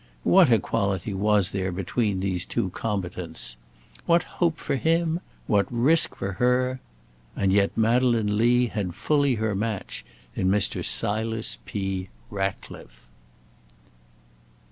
What 0.23 0.49
equality 0.51 1.13
was 1.13 1.51
there 1.51 1.71
between 1.71 2.21
these 2.21 2.43
two 2.43 2.71
combatants? 2.71 3.55
what 4.07 4.23
hope 4.23 4.57
for 4.57 4.75
him? 4.75 5.19
what 5.45 5.67
risk 5.71 6.15
for 6.15 6.31
her? 6.41 6.79
And 7.35 7.53
yet 7.53 7.77
Madeleine 7.77 8.35
Lee 8.35 8.65
had 8.65 8.95
fully 8.95 9.35
her 9.35 9.53
match 9.53 10.03
in 10.35 10.49
Mr. 10.49 10.83
Silas 10.83 11.59
P. 11.65 12.09
Ratcliffe. 12.31 13.05